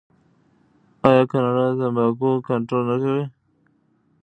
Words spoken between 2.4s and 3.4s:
کنټرول نه کوي؟